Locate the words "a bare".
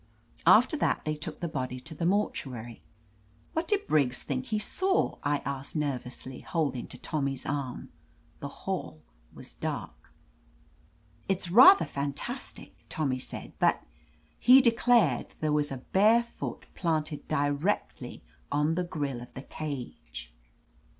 15.71-16.23